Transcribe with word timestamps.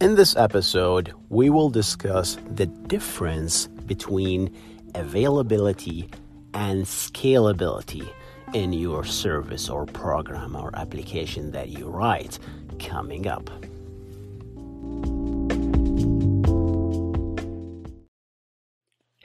In 0.00 0.14
this 0.14 0.36
episode, 0.36 1.12
we 1.28 1.50
will 1.50 1.70
discuss 1.70 2.38
the 2.48 2.66
difference 2.66 3.66
between 3.66 4.54
availability 4.94 6.08
and 6.54 6.84
scalability 6.84 8.08
in 8.54 8.72
your 8.72 9.04
service 9.04 9.68
or 9.68 9.86
program 9.86 10.54
or 10.54 10.70
application 10.76 11.50
that 11.50 11.70
you 11.70 11.88
write 11.88 12.38
coming 12.78 13.26
up. 13.26 13.50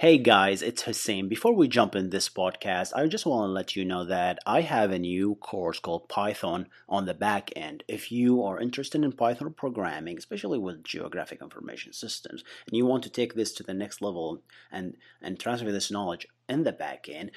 Hey 0.04 0.18
guys, 0.18 0.62
it's 0.62 0.82
Hussein. 0.82 1.30
Before 1.30 1.54
we 1.56 1.70
jump 1.70 1.96
in 1.96 2.10
this 2.10 2.28
podcast, 2.28 2.92
I 2.94 3.08
just 3.08 3.26
want 3.26 3.48
to 3.48 3.54
let 3.54 3.78
you 3.78 3.86
know 3.86 4.04
that 4.04 4.38
I 4.46 4.60
have 4.60 4.92
a 4.92 5.00
new 5.00 5.36
course 5.36 5.80
called 5.80 6.10
Python 6.10 6.68
on 6.90 7.06
the 7.06 7.14
back 7.14 7.52
end. 7.56 7.86
If 7.88 8.12
you 8.12 8.44
are 8.44 8.60
interested 8.60 9.02
in 9.02 9.14
Python 9.14 9.54
programming, 9.54 10.18
especially 10.18 10.60
with 10.60 10.84
geographic 10.84 11.42
information 11.42 11.94
systems, 11.94 12.44
and 12.68 12.76
you 12.76 12.86
want 12.86 13.04
to 13.04 13.10
take 13.10 13.34
this 13.34 13.54
to 13.54 13.64
the 13.64 13.74
next 13.74 14.02
level 14.02 14.42
and, 14.74 14.98
and 15.22 15.40
transfer 15.40 15.72
this 15.72 15.90
knowledge 15.90 16.28
in 16.50 16.64
the 16.64 16.74
back 16.74 17.08
end, 17.08 17.32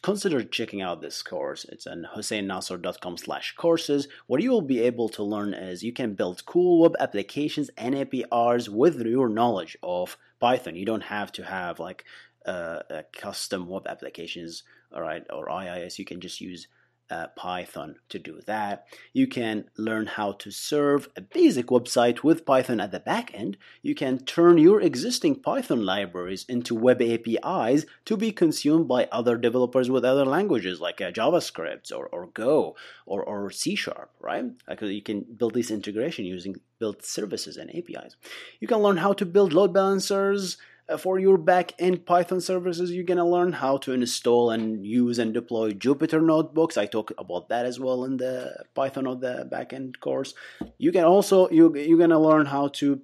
consider 0.00 0.42
checking 0.42 0.80
out 0.80 1.02
this 1.02 1.22
course. 1.22 1.66
It's 1.68 1.86
on 1.86 2.06
husseinnasser.com 2.16 3.18
slash 3.18 3.54
courses. 3.58 4.08
What 4.26 4.40
you 4.40 4.52
will 4.52 4.62
be 4.62 4.80
able 4.80 5.10
to 5.10 5.22
learn 5.22 5.52
is 5.52 5.82
you 5.82 5.92
can 5.92 6.14
build 6.14 6.46
cool 6.46 6.80
web 6.80 6.96
applications 6.98 7.68
and 7.76 7.94
APIs 7.94 8.70
with 8.70 9.02
your 9.02 9.28
knowledge 9.28 9.76
of 9.82 10.16
Python. 10.40 10.76
You 10.76 10.84
don't 10.84 11.02
have 11.02 11.32
to 11.32 11.44
have 11.44 11.78
like 11.78 12.04
uh, 12.44 12.80
custom 13.12 13.68
web 13.68 13.86
applications, 13.86 14.62
all 14.92 15.02
right, 15.02 15.24
or 15.30 15.50
IIS. 15.50 15.98
You 15.98 16.04
can 16.04 16.20
just 16.20 16.40
use 16.40 16.68
uh, 17.10 17.28
Python 17.36 17.96
to 18.08 18.18
do 18.18 18.40
that. 18.46 18.86
You 19.12 19.26
can 19.26 19.66
learn 19.76 20.06
how 20.06 20.32
to 20.32 20.50
serve 20.50 21.08
a 21.16 21.20
basic 21.20 21.66
website 21.66 22.22
with 22.22 22.44
Python 22.44 22.80
at 22.80 22.92
the 22.92 23.00
back 23.00 23.32
end. 23.34 23.56
You 23.82 23.94
can 23.94 24.18
turn 24.18 24.58
your 24.58 24.80
existing 24.80 25.36
Python 25.36 25.84
libraries 25.84 26.44
into 26.48 26.74
web 26.74 27.00
APIs 27.00 27.86
to 28.04 28.16
be 28.16 28.32
consumed 28.32 28.88
by 28.88 29.08
other 29.12 29.36
developers 29.36 29.90
with 29.90 30.04
other 30.04 30.24
languages 30.24 30.80
like 30.80 31.00
uh, 31.00 31.10
JavaScript 31.10 31.92
or, 31.92 32.06
or 32.06 32.26
Go 32.26 32.76
or, 33.04 33.22
or 33.22 33.50
C 33.50 33.74
Sharp, 33.74 34.10
right? 34.20 34.44
Like 34.68 34.80
you 34.82 35.02
can 35.02 35.20
build 35.22 35.54
this 35.54 35.70
integration 35.70 36.24
using 36.24 36.56
built 36.78 37.04
services 37.04 37.56
and 37.56 37.70
APIs. 37.70 38.16
You 38.60 38.68
can 38.68 38.78
learn 38.78 38.98
how 38.98 39.12
to 39.14 39.24
build 39.24 39.52
load 39.52 39.72
balancers 39.72 40.58
Uh, 40.88 40.96
for 40.96 41.18
your 41.18 41.36
back-end 41.36 42.06
Python 42.06 42.40
services, 42.40 42.92
you're 42.92 43.02
gonna 43.02 43.28
learn 43.28 43.52
how 43.52 43.76
to 43.76 43.92
install 43.92 44.50
and 44.50 44.86
use 44.86 45.18
and 45.18 45.34
deploy 45.34 45.72
Jupyter 45.72 46.22
notebooks. 46.22 46.76
I 46.76 46.86
talk 46.86 47.12
about 47.18 47.48
that 47.48 47.66
as 47.66 47.80
well 47.80 48.04
in 48.04 48.18
the 48.18 48.64
Python 48.74 49.06
of 49.08 49.20
the 49.20 49.48
back-end 49.50 49.98
course. 49.98 50.34
You 50.78 50.92
can 50.92 51.04
also 51.04 51.48
you 51.50 51.74
you're 51.76 51.98
gonna 51.98 52.20
learn 52.20 52.46
how 52.46 52.68
to 52.80 53.00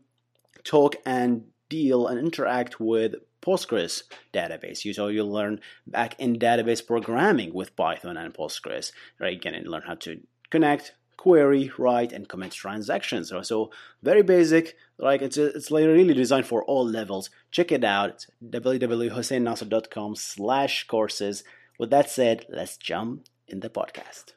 talk 0.63 0.95
and 1.05 1.45
deal 1.69 2.07
and 2.07 2.21
interact 2.21 2.79
with 2.79 3.17
Postgres 3.41 4.05
database. 4.33 4.85
You 4.85 4.93
so 4.93 5.09
you'll 5.09 5.33
learn 5.33 5.61
back-end 5.85 6.39
database 6.39 6.87
programming 6.87 7.53
with 7.53 7.75
Python 7.75 8.17
and 8.17 8.33
Postgres. 8.33 8.93
Right, 9.19 9.35
you 9.35 9.41
can 9.41 9.61
learn 9.65 9.83
how 9.85 9.97
to 9.97 10.21
connect, 10.51 10.95
query, 11.17 11.73
write, 11.79 12.13
and 12.13 12.29
commit 12.29 12.53
transactions. 12.53 13.31
So, 13.31 13.43
so 13.43 13.71
very 14.03 14.23
basic. 14.23 14.77
Like 15.03 15.21
it's 15.21 15.37
it's 15.37 15.69
really 15.73 16.15
designed 16.15 16.47
for 16.47 16.63
all 16.63 16.87
levels. 16.87 17.29
Check 17.51 17.73
it 17.73 17.83
out. 17.83 18.11
It's 18.11 18.27
www.husseinnasser.com 18.41 20.15
slash 20.15 20.87
courses. 20.87 21.43
With 21.77 21.91
that 21.91 22.09
said, 22.09 22.47
let's 22.49 22.77
jump 22.77 23.27
in 23.49 23.59
the 23.59 23.69
podcast. 23.69 24.35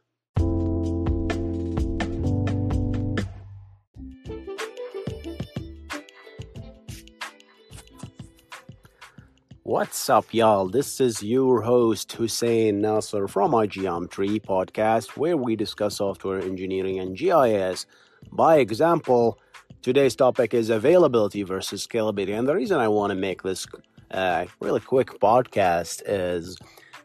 What's 9.61 10.09
up, 10.09 10.33
y'all? 10.33 10.67
This 10.67 10.99
is 10.99 11.21
your 11.21 11.61
host, 11.61 12.11
Hussein 12.13 12.81
Nasser 12.81 13.27
from 13.27 13.51
iGeometry 13.51 14.41
podcast, 14.41 15.15
where 15.15 15.37
we 15.37 15.55
discuss 15.55 15.97
software 15.97 16.41
engineering 16.41 16.97
and 16.99 17.15
GIS. 17.15 17.85
By 18.31 18.57
example, 18.57 19.39
today's 19.85 20.15
topic 20.15 20.55
is 20.55 20.71
availability 20.71 21.43
versus 21.43 21.85
scalability. 21.85 22.35
And 22.35 22.47
the 22.47 22.55
reason 22.55 22.79
I 22.79 22.87
want 22.87 23.11
to 23.11 23.15
make 23.15 23.43
this 23.43 23.67
uh, 24.09 24.47
really 24.59 24.79
quick 24.79 25.09
podcast 25.19 26.01
is 26.07 26.57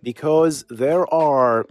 because 0.02 0.64
there 0.70 1.04
are 1.12 1.66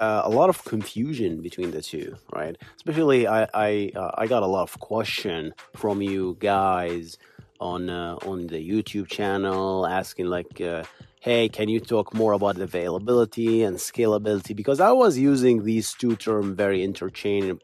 uh, 0.00 0.20
a 0.22 0.28
lot 0.28 0.50
of 0.50 0.62
confusion 0.64 1.40
between 1.40 1.70
the 1.70 1.80
two, 1.80 2.14
right? 2.34 2.58
Especially, 2.76 3.26
I 3.26 3.48
I, 3.54 3.90
uh, 3.96 4.10
I 4.18 4.26
got 4.26 4.42
a 4.42 4.46
lot 4.46 4.64
of 4.64 4.78
question 4.80 5.54
from 5.76 6.02
you 6.02 6.36
guys 6.40 7.16
on 7.58 7.88
uh, 7.88 8.16
on 8.26 8.46
the 8.48 8.60
YouTube 8.72 9.08
channel, 9.08 9.86
asking 9.86 10.26
like, 10.26 10.60
uh, 10.60 10.84
"Hey, 11.20 11.48
can 11.48 11.70
you 11.70 11.80
talk 11.80 12.12
more 12.12 12.34
about 12.34 12.58
availability 12.58 13.62
and 13.62 13.78
scalability?" 13.78 14.54
Because 14.54 14.78
I 14.78 14.92
was 14.92 15.16
using 15.16 15.64
these 15.64 15.94
two 15.94 16.16
terms 16.16 16.54
very 16.54 16.84
interchange 16.84 17.58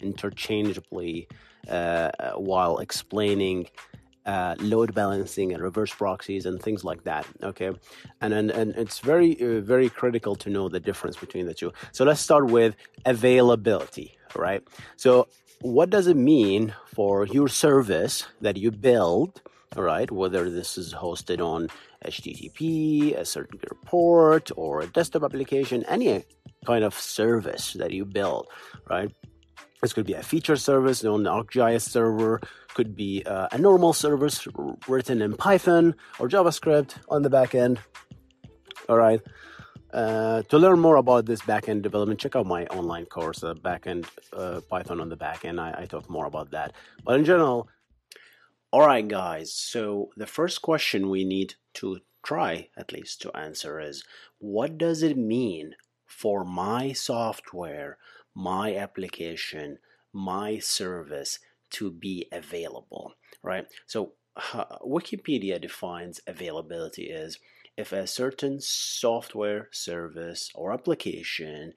interchangeably 0.00 1.28
while 2.36 2.78
explaining. 2.78 3.68
Uh, 4.24 4.54
load 4.60 4.94
balancing 4.94 5.52
and 5.52 5.60
reverse 5.60 5.92
proxies 5.92 6.46
and 6.46 6.62
things 6.62 6.84
like 6.84 7.02
that. 7.02 7.26
Okay, 7.42 7.72
and 8.20 8.32
and, 8.32 8.52
and 8.52 8.72
it's 8.76 9.00
very 9.00 9.32
uh, 9.42 9.60
very 9.60 9.88
critical 9.88 10.36
to 10.36 10.48
know 10.48 10.68
the 10.68 10.78
difference 10.78 11.16
between 11.16 11.44
the 11.46 11.54
two. 11.54 11.72
So 11.90 12.04
let's 12.04 12.20
start 12.20 12.46
with 12.46 12.76
availability. 13.04 14.16
Right. 14.36 14.62
So 14.94 15.26
what 15.62 15.90
does 15.90 16.08
it 16.08 16.16
mean 16.16 16.74
for 16.86 17.24
your 17.26 17.48
service 17.48 18.26
that 18.40 18.56
you 18.56 18.72
build, 18.72 19.40
right? 19.76 20.10
Whether 20.10 20.50
this 20.50 20.76
is 20.76 20.92
hosted 20.92 21.40
on 21.40 21.68
HTTP, 22.04 23.16
a 23.16 23.24
certain 23.24 23.60
port, 23.84 24.50
or 24.56 24.80
a 24.80 24.86
desktop 24.88 25.22
application, 25.22 25.84
any 25.84 26.24
kind 26.66 26.82
of 26.84 26.94
service 26.94 27.74
that 27.74 27.92
you 27.92 28.04
build, 28.04 28.48
right? 28.90 29.12
This 29.82 29.92
could 29.92 30.06
be 30.06 30.12
a 30.12 30.22
feature 30.22 30.54
service 30.54 31.04
on 31.04 31.24
ArcGIS 31.24 31.82
server, 31.82 32.40
could 32.74 32.94
be 32.94 33.24
uh, 33.26 33.48
a 33.50 33.58
normal 33.58 33.92
service 33.92 34.46
written 34.86 35.20
in 35.20 35.34
Python 35.34 35.96
or 36.20 36.28
JavaScript 36.28 36.94
on 37.08 37.22
the 37.22 37.28
back 37.28 37.56
end. 37.56 37.80
All 38.88 38.96
right. 38.96 39.20
Uh, 39.92 40.42
to 40.42 40.56
learn 40.56 40.78
more 40.78 40.96
about 40.96 41.26
this 41.26 41.40
backend 41.40 41.82
development, 41.82 42.20
check 42.20 42.36
out 42.36 42.46
my 42.46 42.64
online 42.66 43.06
course, 43.06 43.42
uh, 43.42 43.54
backend 43.54 44.06
uh, 44.32 44.60
Python 44.70 45.00
on 45.00 45.08
the 45.08 45.16
backend. 45.16 45.58
I, 45.58 45.82
I 45.82 45.86
talk 45.86 46.08
more 46.08 46.26
about 46.26 46.52
that. 46.52 46.74
But 47.04 47.18
in 47.18 47.24
general, 47.24 47.68
all 48.70 48.86
right, 48.86 49.06
guys. 49.06 49.52
So 49.52 50.10
the 50.16 50.28
first 50.28 50.62
question 50.62 51.10
we 51.10 51.24
need 51.24 51.56
to 51.74 51.98
try 52.24 52.68
at 52.76 52.92
least 52.92 53.20
to 53.22 53.36
answer 53.36 53.80
is, 53.80 54.04
what 54.38 54.78
does 54.78 55.02
it 55.02 55.16
mean 55.16 55.74
for 56.06 56.44
my 56.44 56.92
software, 56.92 57.98
my 58.34 58.76
application, 58.76 59.78
my 60.12 60.58
service 60.58 61.38
to 61.70 61.90
be 61.90 62.26
available, 62.32 63.14
right? 63.42 63.66
So 63.86 64.12
uh, 64.54 64.78
Wikipedia 64.84 65.60
defines 65.60 66.20
availability 66.26 67.10
as 67.10 67.38
if 67.76 67.92
a 67.92 68.06
certain 68.06 68.60
software, 68.60 69.68
service, 69.72 70.50
or 70.54 70.72
application 70.72 71.72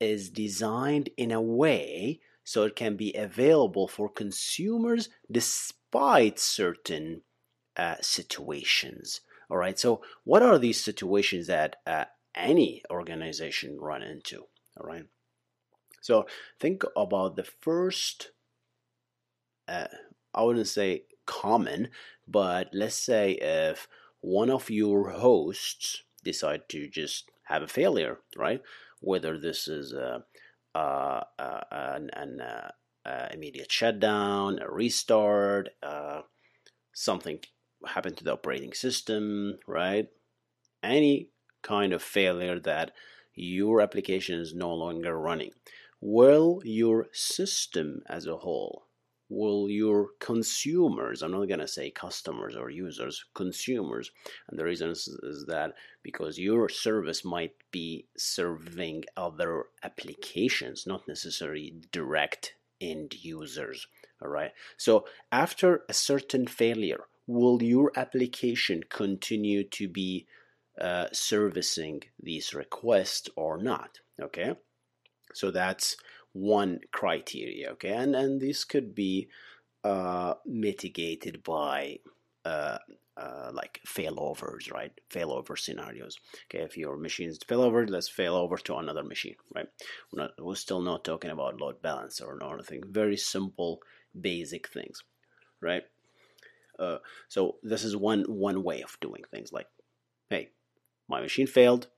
is 0.00 0.30
designed 0.30 1.10
in 1.16 1.30
a 1.30 1.40
way 1.40 2.20
so 2.44 2.62
it 2.62 2.76
can 2.76 2.96
be 2.96 3.12
available 3.14 3.88
for 3.88 4.08
consumers 4.08 5.10
despite 5.30 6.38
certain 6.38 7.22
uh, 7.76 7.96
situations. 8.00 9.20
All 9.50 9.58
right, 9.58 9.78
so 9.78 10.02
what 10.24 10.42
are 10.42 10.58
these 10.58 10.82
situations 10.82 11.46
that 11.46 11.76
uh, 11.86 12.04
any 12.34 12.82
organization 12.90 13.78
run 13.78 14.02
into? 14.02 14.44
All 14.78 14.86
right, 14.86 15.04
so 16.00 16.26
think 16.60 16.84
about 16.96 17.36
the 17.36 17.44
first, 17.44 18.30
uh, 19.66 19.86
I 20.34 20.42
wouldn't 20.42 20.68
say 20.68 21.04
common, 21.26 21.88
but 22.26 22.70
let's 22.72 22.96
say 22.96 23.32
if 23.32 23.88
one 24.20 24.50
of 24.50 24.70
your 24.70 25.10
hosts 25.10 26.02
decide 26.24 26.68
to 26.70 26.88
just 26.88 27.30
have 27.44 27.62
a 27.62 27.68
failure, 27.68 28.18
right? 28.36 28.62
Whether 29.00 29.38
this 29.38 29.68
is 29.68 29.92
a, 29.92 30.24
a, 30.74 30.78
a 31.38 31.64
an, 31.70 32.10
an 32.14 32.40
uh, 32.40 33.28
immediate 33.32 33.70
shutdown, 33.70 34.58
a 34.60 34.70
restart, 34.70 35.70
uh, 35.82 36.22
something 36.92 37.38
happened 37.86 38.16
to 38.18 38.24
the 38.24 38.32
operating 38.32 38.72
system, 38.72 39.58
right? 39.66 40.08
Any 40.82 41.30
kind 41.62 41.92
of 41.92 42.02
failure 42.02 42.58
that 42.60 42.92
your 43.34 43.80
application 43.80 44.40
is 44.40 44.54
no 44.54 44.74
longer 44.74 45.16
running. 45.18 45.52
Will 46.00 46.60
your 46.64 47.08
system 47.12 48.02
as 48.06 48.26
a 48.26 48.36
whole 48.36 48.84
will 49.30 49.68
your 49.68 50.08
consumers 50.20 51.22
i'm 51.22 51.32
not 51.32 51.48
going 51.48 51.60
to 51.60 51.68
say 51.68 51.90
customers 51.90 52.56
or 52.56 52.70
users 52.70 53.26
consumers 53.34 54.10
and 54.48 54.58
the 54.58 54.64
reason 54.64 54.88
is, 54.88 55.06
is, 55.22 55.44
that 55.46 55.74
because 56.02 56.38
your 56.38 56.66
service 56.66 57.26
might 57.26 57.52
be 57.70 58.06
serving 58.16 59.04
other 59.18 59.66
applications 59.82 60.86
not 60.86 61.06
necessarily 61.06 61.74
direct 61.92 62.54
end 62.80 63.14
users 63.22 63.86
All 64.22 64.28
right. 64.28 64.52
So 64.76 65.04
after 65.30 65.84
a 65.88 65.92
certain 65.92 66.46
failure, 66.46 67.04
will 67.26 67.62
your 67.62 67.92
application 67.96 68.82
continue 68.88 69.64
to 69.64 69.88
be 69.88 70.26
uh, 70.80 71.06
servicing 71.12 72.02
these 72.20 72.54
requests 72.54 73.28
or 73.36 73.58
not? 73.58 74.00
Okay. 74.20 74.54
So 75.34 75.50
that's 75.50 75.96
one 76.32 76.80
criteria. 76.92 77.70
Okay. 77.72 77.90
And, 77.92 78.14
and 78.14 78.40
this 78.40 78.64
could 78.64 78.94
be 78.94 79.28
uh, 79.84 80.34
mitigated 80.46 81.42
by 81.42 81.98
uh, 82.44 82.78
uh, 83.16 83.50
like 83.52 83.80
failovers, 83.86 84.72
right? 84.72 84.92
Failover 85.10 85.58
scenarios. 85.58 86.16
Okay, 86.46 86.64
if 86.64 86.76
your 86.76 86.96
machine 86.96 87.28
is 87.28 87.38
failover, 87.38 87.88
let's 87.88 88.08
fail 88.08 88.34
over 88.34 88.56
to 88.56 88.76
another 88.76 89.02
machine, 89.02 89.34
right? 89.54 89.66
We're, 90.12 90.22
not, 90.22 90.30
we're 90.38 90.54
still 90.54 90.80
not 90.80 91.04
talking 91.04 91.30
about 91.30 91.60
load 91.60 91.82
balancer 91.82 92.26
or 92.26 92.54
anything. 92.54 92.82
Very 92.88 93.16
simple, 93.16 93.80
basic 94.18 94.68
things, 94.68 95.02
right? 95.60 95.82
Uh, 96.78 96.98
so 97.28 97.56
this 97.62 97.82
is 97.82 97.96
one 97.96 98.22
one 98.28 98.62
way 98.62 98.82
of 98.82 98.96
doing 99.00 99.24
things. 99.32 99.52
Like, 99.52 99.66
hey, 100.30 100.50
my 101.08 101.20
machine 101.20 101.48
failed, 101.48 101.88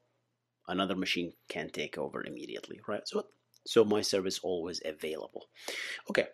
another 0.70 0.96
machine 0.96 1.32
can 1.48 1.68
take 1.70 1.98
over 1.98 2.24
immediately, 2.24 2.80
right? 2.86 3.06
So 3.06 3.26
so 3.66 3.84
my 3.84 4.00
service 4.00 4.40
always 4.42 4.80
available. 4.84 5.48
Okay, 6.08 6.28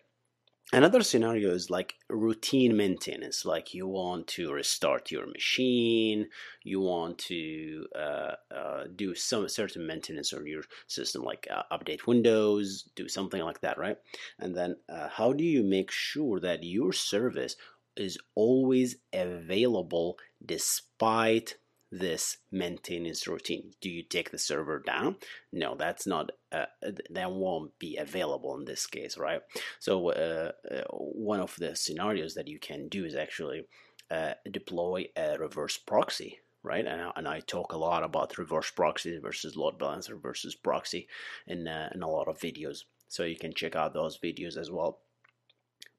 Another 0.73 1.01
scenario 1.01 1.51
is 1.51 1.69
like 1.69 1.95
routine 2.09 2.75
maintenance, 2.75 3.45
like 3.45 3.73
you 3.73 3.87
want 3.87 4.27
to 4.27 4.51
restart 4.51 5.11
your 5.11 5.25
machine, 5.25 6.27
you 6.61 6.81
want 6.81 7.17
to 7.19 7.85
uh, 7.95 8.33
uh, 8.53 8.83
do 8.93 9.15
some 9.15 9.47
certain 9.47 9.87
maintenance 9.87 10.33
on 10.33 10.45
your 10.45 10.63
system, 10.87 11.23
like 11.23 11.47
uh, 11.49 11.63
update 11.71 12.05
Windows, 12.05 12.89
do 12.97 13.07
something 13.07 13.41
like 13.41 13.61
that, 13.61 13.77
right? 13.77 13.95
And 14.39 14.53
then 14.53 14.75
uh, 14.89 15.07
how 15.07 15.31
do 15.31 15.45
you 15.45 15.63
make 15.63 15.89
sure 15.89 16.37
that 16.41 16.65
your 16.65 16.91
service 16.91 17.55
is 17.95 18.17
always 18.35 18.97
available 19.13 20.17
despite 20.45 21.55
this 21.91 22.37
maintenance 22.51 23.27
routine. 23.27 23.71
Do 23.81 23.89
you 23.89 24.03
take 24.03 24.31
the 24.31 24.37
server 24.37 24.79
down? 24.79 25.17
No, 25.53 25.75
that's 25.75 26.05
not, 26.05 26.31
uh, 26.51 26.65
that 27.09 27.31
won't 27.31 27.77
be 27.79 27.97
available 27.97 28.57
in 28.57 28.65
this 28.65 28.85
case, 28.85 29.17
right? 29.17 29.41
So 29.79 30.11
uh, 30.11 30.51
uh, 30.69 30.81
one 30.91 31.39
of 31.39 31.55
the 31.57 31.75
scenarios 31.75 32.33
that 32.35 32.47
you 32.47 32.59
can 32.59 32.89
do 32.89 33.05
is 33.05 33.15
actually 33.15 33.65
uh, 34.11 34.33
deploy 34.51 35.07
a 35.15 35.37
reverse 35.37 35.77
proxy, 35.77 36.39
right? 36.63 36.85
And, 36.85 37.11
and 37.15 37.27
I 37.27 37.39
talk 37.39 37.71
a 37.71 37.77
lot 37.77 38.03
about 38.03 38.37
reverse 38.37 38.71
proxy 38.71 39.17
versus 39.19 39.55
load 39.55 39.79
balancer 39.79 40.17
versus 40.17 40.55
proxy 40.55 41.07
in, 41.47 41.67
uh, 41.67 41.89
in 41.93 42.03
a 42.03 42.09
lot 42.09 42.27
of 42.27 42.39
videos. 42.39 42.83
So 43.07 43.23
you 43.23 43.37
can 43.37 43.53
check 43.53 43.75
out 43.75 43.93
those 43.93 44.19
videos 44.19 44.57
as 44.57 44.69
well. 44.69 44.99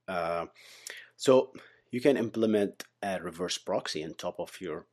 Uh, 0.06 0.46
so 1.16 1.52
you 1.90 2.00
can 2.00 2.16
implement 2.16 2.84
a 3.02 3.20
reverse 3.20 3.56
proxy 3.56 4.04
on 4.04 4.14
top 4.14 4.38
of 4.38 4.60
your 4.60 4.86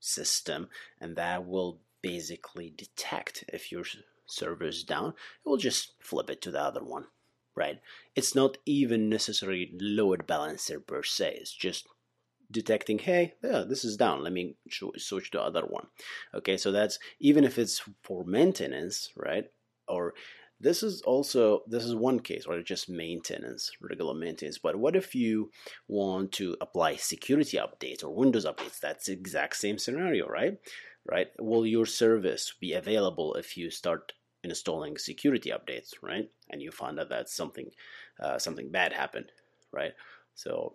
system 0.00 0.68
and 1.00 1.16
that 1.16 1.46
will 1.46 1.80
basically 2.02 2.72
detect 2.76 3.44
if 3.52 3.72
your 3.72 3.84
server 4.26 4.66
is 4.66 4.84
down. 4.84 5.10
It 5.10 5.48
will 5.48 5.56
just 5.56 5.94
flip 6.00 6.30
it 6.30 6.40
to 6.42 6.50
the 6.50 6.60
other 6.60 6.84
one 6.84 7.06
right? 7.58 7.80
It's 8.14 8.36
not 8.36 8.56
even 8.64 9.08
necessarily 9.08 9.72
load 9.80 10.26
balancer 10.28 10.78
per 10.78 11.02
se. 11.02 11.38
It's 11.40 11.52
just 11.52 11.88
detecting 12.50 12.98
hey 12.98 13.34
yeah 13.42 13.64
this 13.68 13.84
is 13.84 13.96
down. 13.96 14.22
Let 14.22 14.32
me 14.32 14.54
switch 14.96 15.30
to 15.32 15.42
other 15.42 15.62
one. 15.62 15.88
Okay 16.32 16.56
so 16.56 16.72
that's 16.72 16.98
even 17.18 17.44
if 17.44 17.58
it's 17.58 17.82
for 18.02 18.24
maintenance 18.24 19.10
right 19.16 19.50
this 20.60 20.82
is 20.82 21.02
also 21.02 21.62
this 21.66 21.84
is 21.84 21.94
one 21.94 22.18
case 22.18 22.44
it's 22.48 22.68
just 22.68 22.88
maintenance 22.88 23.70
regular 23.80 24.14
maintenance 24.14 24.58
but 24.58 24.76
what 24.76 24.96
if 24.96 25.14
you 25.14 25.50
want 25.86 26.32
to 26.32 26.56
apply 26.60 26.96
security 26.96 27.56
updates 27.56 28.02
or 28.02 28.14
windows 28.14 28.44
updates? 28.44 28.80
That's 28.80 29.06
the 29.06 29.12
exact 29.12 29.56
same 29.56 29.78
scenario 29.78 30.26
right? 30.26 30.58
Right? 31.08 31.28
Will 31.38 31.66
your 31.66 31.86
service 31.86 32.52
be 32.60 32.74
available 32.74 33.34
if 33.34 33.56
you 33.56 33.70
start 33.70 34.12
installing 34.42 34.98
security 34.98 35.50
updates 35.50 35.90
right? 36.02 36.28
And 36.50 36.60
you 36.60 36.70
find 36.70 36.98
out 36.98 37.10
that 37.10 37.28
something 37.28 37.70
uh, 38.20 38.38
something 38.38 38.70
bad 38.70 38.92
happened 38.92 39.30
right? 39.72 39.92
So 40.34 40.74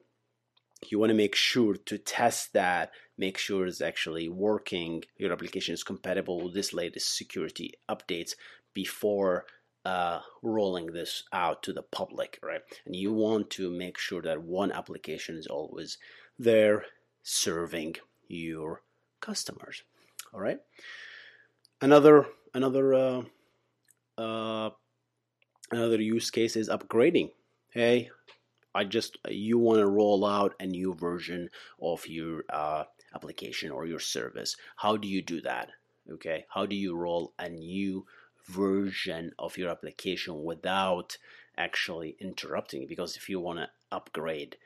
you 0.90 1.00
want 1.00 1.10
to 1.10 1.16
make 1.16 1.36
sure 1.36 1.76
to 1.76 1.98
test 1.98 2.54
that 2.54 2.92
make 3.18 3.38
sure 3.38 3.66
it's 3.66 3.82
actually 3.82 4.30
working 4.30 5.04
your 5.18 5.32
application 5.32 5.74
is 5.74 5.84
compatible 5.84 6.42
with 6.42 6.54
this 6.54 6.74
latest 6.74 7.18
security 7.18 7.74
updates 7.90 8.34
before 8.74 9.46
uh, 9.86 10.20
rolling 10.42 10.88
this 10.88 11.24
out 11.34 11.62
to 11.64 11.74
the 11.74 11.82
public, 11.82 12.40
right? 12.42 12.62
And 12.86 12.96
you 12.96 13.12
want 13.12 13.50
to 13.52 13.70
make 13.70 13.98
sure 13.98 14.22
that 14.22 14.42
one 14.42 14.72
application 14.72 15.36
is 15.38 15.48
always 15.48 15.98
there 16.40 16.86
serving 17.22 17.96
your 18.28 18.82
customers. 19.20 19.84
All 20.34 20.40
right. 20.40 20.60
Another 21.82 22.28
another 22.54 22.94
uh, 22.94 23.22
uh, 24.18 24.70
another 25.72 26.02
use 26.02 26.32
case 26.32 26.56
is 26.56 26.70
upgrading. 26.70 27.32
Hey, 27.72 28.10
I 28.74 28.86
just 28.86 29.18
you 29.30 29.58
want 29.58 29.80
to 29.80 29.88
roll 29.88 30.26
out 30.26 30.56
a 30.60 30.66
new 30.66 30.94
version 30.94 31.50
of 31.82 32.08
your 32.08 32.44
uh, 32.50 32.86
application 33.14 33.70
or 33.70 33.86
your 33.86 34.00
service. 34.00 34.56
How 34.78 34.98
do 34.98 35.08
you 35.08 35.22
do 35.22 35.42
that? 35.42 35.70
Okay, 36.12 36.46
how 36.50 36.66
do 36.66 36.76
you 36.76 36.96
roll 36.96 37.34
a 37.40 37.50
new 37.50 38.00
version 38.00 38.23
of 39.40 39.58
your 39.58 39.70
application 39.70 40.44
without 40.44 41.18
actually 41.58 42.16
interrupting 42.20 42.86
because 42.88 43.16
if 43.16 43.30
you 43.30 43.40
want 43.40 43.60
to 43.60 43.70
upgrade 43.92 44.58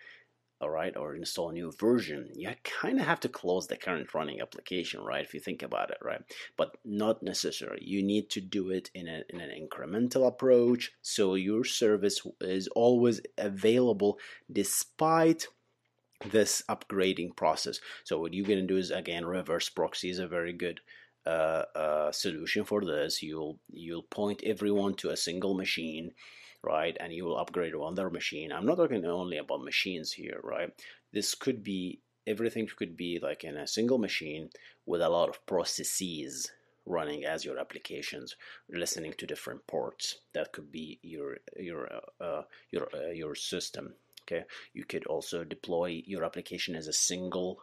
all 0.59 0.69
right 0.69 0.97
or 0.97 1.15
install 1.15 1.49
a 1.49 1.53
new 1.53 1.71
version 1.71 2.29
you 2.33 2.49
kind 2.63 2.99
of 2.99 3.05
have 3.05 3.19
to 3.19 3.29
close 3.29 3.67
the 3.67 3.77
current 3.77 4.13
running 4.13 4.41
application 4.41 5.01
right 5.01 5.23
if 5.23 5.33
you 5.33 5.39
think 5.39 5.61
about 5.61 5.91
it 5.91 5.97
right? 6.01 6.21
But 6.55 6.77
not 6.83 7.21
necessary. 7.21 7.79
You 7.81 8.01
need 8.01 8.29
to 8.31 8.41
do 8.41 8.69
it 8.71 8.89
in, 8.93 9.07
a, 9.07 9.23
in 9.29 9.39
an 9.41 9.51
incremental 9.51 10.27
approach 10.27 10.91
so 11.01 11.35
your 11.35 11.63
service 11.63 12.21
is 12.41 12.67
always 12.69 13.21
available 13.37 14.17
despite 14.51 15.47
this 16.31 16.63
upgrading 16.67 17.35
process. 17.35 17.79
So 18.03 18.19
what 18.19 18.33
you're 18.33 18.47
going 18.47 18.59
to 18.59 18.65
do 18.65 18.77
is 18.77 18.89
again 18.89 19.25
reverse 19.25 19.69
proxy 19.69 20.09
is 20.09 20.19
a 20.19 20.27
very 20.27 20.53
good 20.53 20.79
uh, 21.27 21.65
uh, 21.75 22.11
solution 22.11 22.63
for 22.63 22.85
this. 22.85 23.21
You'll 23.21 23.59
you'll 23.69 24.03
point 24.03 24.41
everyone 24.45 24.93
to 24.95 25.09
a 25.09 25.17
single 25.17 25.53
machine, 25.53 26.11
right? 26.63 26.95
And 26.99 27.11
you 27.13 27.25
will 27.25 27.37
upgrade 27.37 27.75
on 27.75 27.95
their 27.95 28.09
machine. 28.09 28.51
I'm 28.51 28.65
not 28.65 28.77
talking 28.77 29.05
only 29.05 29.37
about 29.37 29.63
machines 29.63 30.13
here, 30.13 30.39
right? 30.43 30.69
This 31.11 31.35
could 31.35 31.63
be 31.63 31.99
everything 32.25 32.67
could 32.77 32.95
be 32.95 33.19
like 33.21 33.43
in 33.43 33.57
a 33.57 33.67
single 33.67 33.97
machine 33.97 34.49
with 34.85 35.01
a 35.01 35.09
lot 35.09 35.29
of 35.29 35.45
processes 35.45 36.51
running 36.85 37.25
as 37.25 37.43
your 37.43 37.59
applications 37.59 38.35
listening 38.69 39.13
to 39.17 39.27
different 39.27 39.65
ports 39.67 40.19
that 40.33 40.53
could 40.53 40.71
be 40.71 40.99
your 41.01 41.37
your 41.57 41.89
uh, 41.93 42.23
uh 42.23 42.43
your 42.71 42.87
uh, 42.93 43.11
your 43.11 43.35
system 43.35 43.93
okay 44.23 44.43
you 44.73 44.85
could 44.85 45.05
also 45.07 45.43
deploy 45.43 46.01
your 46.05 46.23
application 46.23 46.75
as 46.75 46.87
a 46.87 46.93
single 46.93 47.59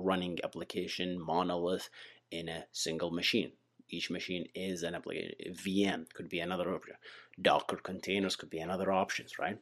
running 0.00 0.38
application 0.44 1.20
monolith 1.20 1.88
in 2.30 2.48
a 2.48 2.66
single 2.72 3.10
machine. 3.10 3.52
Each 3.88 4.10
machine 4.10 4.46
is 4.54 4.82
an 4.82 4.94
application. 4.94 5.32
VM 5.52 6.12
could 6.14 6.28
be 6.28 6.40
another 6.40 6.72
option. 6.74 6.94
Docker 7.40 7.76
containers 7.76 8.36
could 8.36 8.50
be 8.50 8.58
another 8.60 8.92
options, 8.92 9.38
right? 9.38 9.58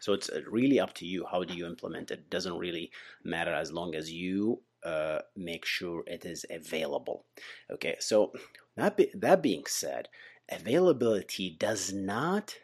So 0.00 0.12
it's 0.12 0.28
uh, 0.28 0.42
really 0.48 0.78
up 0.78 0.94
to 0.94 1.06
you. 1.06 1.26
How 1.30 1.44
do 1.44 1.54
you 1.54 1.66
implement 1.66 2.10
it? 2.10 2.30
Doesn't 2.30 2.58
really 2.58 2.90
matter 3.24 3.52
as 3.52 3.72
long 3.72 3.94
as 3.94 4.12
you 4.12 4.60
uh, 4.84 5.20
make 5.36 5.64
sure 5.64 6.04
it 6.06 6.24
is 6.24 6.44
available. 6.50 7.24
Okay, 7.70 7.96
so 7.98 8.32
that 8.76 8.96
be, 8.96 9.10
that 9.14 9.42
being 9.42 9.64
said, 9.66 10.08
availability 10.50 11.56
does 11.58 11.92
not 11.92 12.54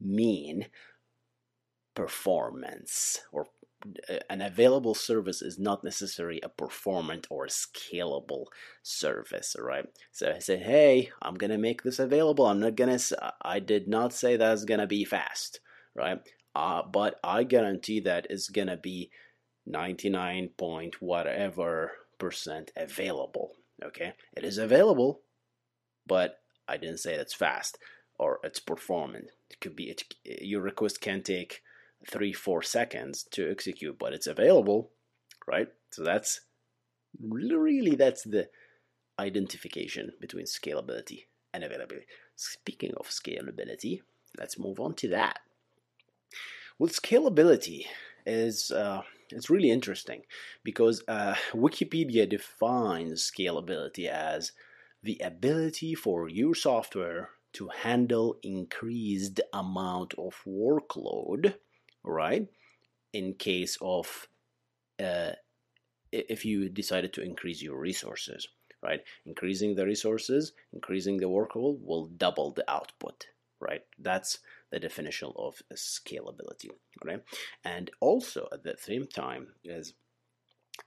mean 0.00 0.66
performance 1.94 3.20
or 3.32 3.46
an 4.30 4.40
available 4.40 4.94
service 4.94 5.42
is 5.42 5.58
not 5.58 5.84
necessarily 5.84 6.40
a 6.42 6.48
performant 6.48 7.26
or 7.30 7.44
a 7.44 7.48
scalable 7.48 8.46
service 8.82 9.56
right 9.58 9.86
so 10.12 10.32
i 10.34 10.38
said 10.38 10.62
hey 10.62 11.10
i'm 11.22 11.34
gonna 11.34 11.58
make 11.58 11.82
this 11.82 11.98
available. 11.98 12.46
I'm 12.46 12.60
not 12.60 12.76
gonna 12.76 12.98
i 13.42 13.58
did 13.58 13.88
not 13.88 14.12
say 14.12 14.36
that's 14.36 14.64
gonna 14.64 14.86
be 14.86 15.04
fast 15.04 15.60
right? 15.94 16.20
Uh, 16.54 16.82
but 16.82 17.18
i 17.22 17.42
guarantee 17.44 18.00
that 18.00 18.26
it's 18.30 18.48
gonna 18.48 18.76
be 18.76 19.10
99 19.66 20.50
point 20.56 21.00
whatever 21.00 21.92
percent 22.18 22.70
available 22.76 23.52
okay? 23.84 24.12
It 24.36 24.44
is 24.44 24.58
available 24.58 25.20
but 26.06 26.40
i 26.68 26.76
didn't 26.76 26.98
say 27.00 27.14
it's 27.14 27.34
fast 27.34 27.78
or 28.18 28.38
it's 28.44 28.60
performant. 28.60 29.26
It 29.50 29.60
could 29.60 29.76
be 29.76 29.90
it, 29.90 30.04
your 30.24 30.60
request 30.60 31.00
can 31.00 31.22
take 31.22 31.62
three, 32.06 32.32
four 32.32 32.62
seconds 32.62 33.24
to 33.32 33.50
execute, 33.50 33.98
but 33.98 34.12
it's 34.12 34.26
available, 34.26 34.90
right? 35.46 35.68
So 35.90 36.02
that's 36.04 36.40
really 37.20 37.94
that's 37.94 38.24
the 38.24 38.48
identification 39.18 40.12
between 40.20 40.46
scalability 40.46 41.24
and 41.52 41.62
availability. 41.64 42.06
Speaking 42.36 42.92
of 42.96 43.08
scalability, 43.08 44.00
let's 44.38 44.58
move 44.58 44.80
on 44.80 44.94
to 44.94 45.08
that. 45.08 45.40
Well, 46.78 46.90
scalability 46.90 47.86
is 48.26 48.70
uh, 48.70 49.02
it's 49.30 49.50
really 49.50 49.70
interesting 49.70 50.22
because 50.64 51.02
uh, 51.06 51.34
Wikipedia 51.52 52.28
defines 52.28 53.30
scalability 53.30 54.08
as 54.08 54.52
the 55.02 55.20
ability 55.22 55.94
for 55.94 56.28
your 56.28 56.54
software 56.54 57.30
to 57.52 57.68
handle 57.68 58.38
increased 58.42 59.40
amount 59.52 60.14
of 60.14 60.34
workload, 60.46 61.54
right? 62.04 62.46
In 63.12 63.34
case 63.34 63.78
of 63.80 64.28
uh, 65.02 65.32
if 66.12 66.44
you 66.44 66.68
decided 66.68 67.12
to 67.14 67.22
increase 67.22 67.62
your 67.62 67.78
resources, 67.78 68.46
right? 68.82 69.00
Increasing 69.26 69.74
the 69.74 69.86
resources, 69.86 70.52
increasing 70.72 71.16
the 71.16 71.26
workload 71.26 71.80
will 71.82 72.06
double 72.06 72.52
the 72.52 72.68
output, 72.70 73.26
right? 73.60 73.82
That's 73.98 74.38
the 74.70 74.78
definition 74.78 75.32
of 75.36 75.60
scalability, 75.74 76.70
right? 77.04 77.22
And 77.64 77.90
also 78.00 78.48
at 78.52 78.62
the 78.62 78.76
same 78.78 79.06
time 79.06 79.48
is 79.64 79.94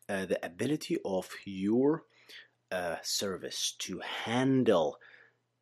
uh, 0.09 0.25
the 0.25 0.45
ability 0.45 0.97
of 1.03 1.29
your 1.45 2.03
uh, 2.71 2.97
service 3.01 3.75
to 3.79 3.99
handle 4.25 4.97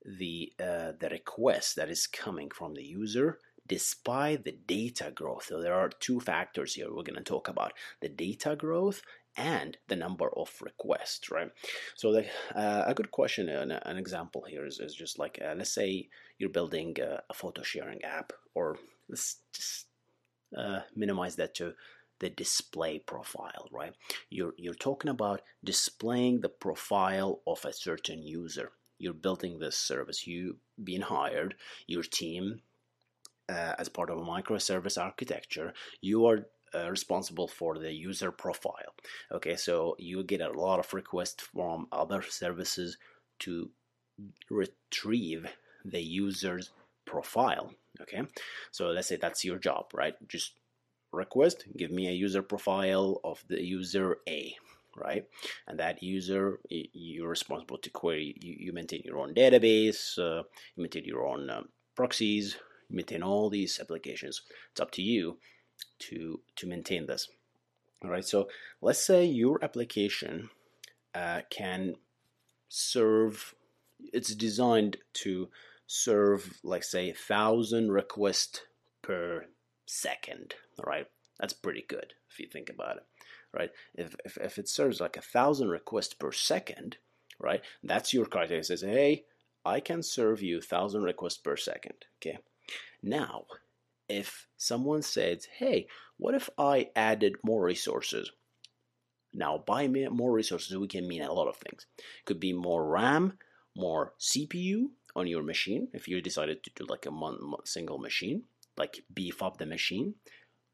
the 0.06 0.54
uh, 0.60 0.92
the 1.00 1.10
request 1.10 1.76
that 1.76 1.90
is 1.90 2.06
coming 2.06 2.50
from 2.52 2.76
the 2.76 2.84
user 2.84 3.40
despite 3.68 4.44
the 4.44 4.58
data 4.68 5.12
growth. 5.14 5.46
So 5.46 5.62
there 5.62 5.74
are 5.74 5.90
two 5.90 6.20
factors 6.20 6.74
here 6.76 6.88
we're 6.88 7.04
going 7.04 7.16
to 7.16 7.24
talk 7.24 7.48
about 7.48 7.74
the 8.02 8.10
data 8.10 8.56
growth 8.56 9.02
and 9.38 9.78
the 9.88 9.96
number 9.96 10.30
of 10.38 10.50
requests, 10.62 11.30
right? 11.30 11.52
So 11.96 12.14
the, 12.14 12.26
uh, 12.56 12.84
a 12.88 12.94
good 12.94 13.12
question, 13.12 13.50
an, 13.50 13.72
an 13.72 13.98
example 13.98 14.46
here 14.48 14.66
is, 14.66 14.80
is 14.80 14.96
just 14.96 15.20
like, 15.20 15.40
uh, 15.44 15.56
let's 15.58 15.74
say 15.74 16.08
you're 16.38 16.50
building 16.50 16.96
a, 17.02 17.22
a, 17.30 17.34
photo 17.34 17.62
sharing 17.62 18.02
app, 18.04 18.32
or 18.54 18.78
let's 19.10 19.38
just 19.52 19.88
uh, 20.58 20.80
minimize 20.96 21.36
that 21.36 21.54
to 21.56 21.74
the 22.20 22.30
display 22.30 23.00
profile, 23.00 23.68
right? 23.72 23.94
You're, 24.30 24.54
you're 24.58 24.74
talking 24.74 25.12
about 25.12 25.42
displaying 25.64 26.40
the 26.40 26.50
profile 26.50 27.42
of 27.46 27.66
a 27.66 27.74
certain 27.74 28.24
user. 28.24 28.72
You're 28.98 29.14
building 29.14 29.60
this 29.60 29.76
service, 29.78 30.26
you 30.26 30.58
being 30.82 31.02
hired, 31.02 31.56
your 31.88 32.04
team 32.04 32.62
uh, 33.50 33.74
as 33.78 33.90
part 33.90 34.10
of 34.10 34.18
a 34.18 34.22
microservice 34.22 35.02
architecture, 35.02 35.74
you 36.02 36.26
are 36.26 36.48
uh, 36.74 36.90
responsible 36.90 37.48
for 37.48 37.78
the 37.78 37.92
user 37.92 38.32
profile. 38.32 38.94
Okay, 39.32 39.56
so 39.56 39.96
you 40.00 40.24
get 40.24 40.42
a 40.42 40.52
lot 40.52 40.80
of 40.80 40.94
requests 40.94 41.44
from 41.44 41.88
other 41.92 42.22
services 42.22 42.98
to 43.40 43.70
retrieve 44.50 45.48
the 45.84 46.02
user's 46.02 46.72
profile. 47.06 47.72
Okay, 48.02 48.22
so 48.72 48.88
let's 48.88 49.08
say 49.08 49.16
that's 49.16 49.46
your 49.46 49.58
job, 49.58 49.86
right? 49.94 50.16
Just 50.28 50.54
request, 51.14 51.66
give 51.78 51.92
me 51.92 52.08
a 52.08 52.12
user 52.12 52.42
profile 52.42 53.22
of 53.24 53.44
the 53.48 53.62
user 53.62 54.18
A, 54.28 54.56
right? 54.98 55.26
And 55.68 55.80
that 55.80 56.04
user, 56.04 56.60
you're 56.70 57.30
responsible 57.30 57.78
to 57.78 57.90
query. 57.90 58.36
You, 58.42 58.74
maintain 58.74 59.02
your 59.06 59.20
own 59.20 59.34
database, 59.34 60.18
uh, 60.18 60.44
you 60.76 60.84
maintain 60.84 61.06
your 61.06 61.26
own 61.26 61.50
um, 61.50 61.70
proxies, 61.96 62.58
maintain 62.96 63.24
all 63.24 63.50
these 63.50 63.80
applications. 63.80 64.42
It's 64.72 64.82
up 64.82 64.92
to 64.92 65.02
you 65.02 65.38
to 66.00 66.40
to 66.56 66.68
maintain 66.68 67.06
this. 67.06 67.30
All 68.04 68.10
right 68.10 68.26
so 68.26 68.48
let's 68.82 69.04
say 69.04 69.26
your 69.26 69.64
application 69.64 70.50
uh, 71.14 71.42
can 71.50 71.96
serve 72.70 73.56
it's 74.14 74.36
designed 74.36 74.98
to 75.14 75.50
serve 75.88 76.60
like 76.64 76.84
say 76.84 77.12
thousand 77.12 77.92
requests 77.92 78.62
per 79.02 79.46
second 79.86 80.56
all 80.80 80.86
right? 80.88 81.08
That's 81.40 81.54
pretty 81.54 81.86
good 81.88 82.14
if 82.30 82.40
you 82.40 82.48
think 82.48 82.70
about 82.70 82.98
it 82.98 83.04
right? 83.54 83.72
If, 83.96 84.16
if, 84.26 84.38
if 84.38 84.58
it 84.58 84.68
serves 84.68 85.00
like 85.00 85.16
a 85.16 85.22
thousand 85.22 85.70
requests 85.70 86.14
per 86.14 86.32
second 86.32 86.98
right 87.40 87.62
that's 87.84 88.14
your 88.14 88.26
criteria. 88.26 88.62
It 88.62 88.66
says 88.66 88.82
hey 88.82 89.26
i 89.66 89.80
can 89.80 90.04
serve 90.04 90.42
you 90.42 90.62
thousand 90.62 91.04
requests 91.04 91.38
per 91.38 91.58
second 91.58 92.06
okay 92.22 92.38
now 93.02 93.46
if 94.08 94.48
someone 94.58 95.02
said, 95.02 95.46
hey, 95.58 95.88
what 96.18 96.36
if 96.36 96.50
I 96.58 96.90
added 96.96 97.36
more 97.44 97.64
resources? 97.64 98.32
Now, 99.34 99.64
by 99.66 99.88
more 99.88 100.32
resources, 100.32 100.78
we 100.78 100.88
can 100.88 101.08
mean 101.08 101.22
a 101.22 101.34
lot 101.34 101.48
of 101.48 101.58
things. 101.58 101.88
Could 102.26 102.40
be 102.40 102.54
more 102.54 102.88
RAM, 102.88 103.38
more 103.76 104.14
CPU 104.20 104.86
on 105.16 105.28
your 105.28 105.44
machine. 105.44 105.90
If 105.94 106.08
you 106.08 106.22
decided 106.22 106.64
to 106.64 106.72
do 106.76 106.86
like 106.88 107.06
a 107.06 107.12
single 107.66 107.98
machine, 107.98 108.44
like 108.78 109.04
beef 109.14 109.44
up 109.44 109.58
the 109.58 109.66
machine. 109.66 110.16